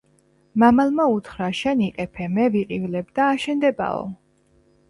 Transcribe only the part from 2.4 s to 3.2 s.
ვიყივლებ